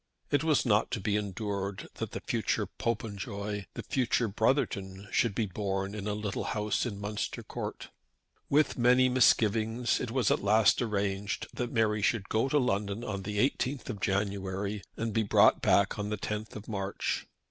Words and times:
It 0.31 0.43
was 0.43 0.65
not 0.65 0.89
to 0.93 0.99
be 0.99 1.15
endured 1.15 1.87
that 1.97 2.09
the 2.09 2.21
future 2.21 2.65
Popenjoy, 2.65 3.65
the 3.75 3.83
future 3.83 4.27
Brotherton, 4.27 5.07
should 5.11 5.35
be 5.35 5.45
born 5.45 5.93
in 5.93 6.07
a 6.07 6.15
little 6.15 6.45
house 6.45 6.87
in 6.87 6.99
Munster 6.99 7.43
Court. 7.43 7.91
With 8.49 8.79
many 8.79 9.09
misgivings 9.09 9.99
it 9.99 10.09
was 10.09 10.31
at 10.31 10.43
last 10.43 10.81
arranged 10.81 11.45
that 11.53 11.71
Mary 11.71 12.01
should 12.01 12.29
go 12.29 12.49
to 12.49 12.57
London 12.57 13.03
on 13.03 13.21
the 13.21 13.37
18th 13.47 13.91
of 13.91 14.01
January, 14.01 14.81
and 14.97 15.13
be 15.13 15.21
brought 15.21 15.61
back 15.61 15.99
on 15.99 16.09
the 16.09 16.17
10th 16.17 16.55
of 16.55 16.67
March. 16.67 17.27